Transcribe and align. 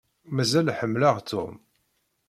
Mazal 0.35 0.67
ḥemmleɣ 0.79 1.17
Tom. 1.29 1.55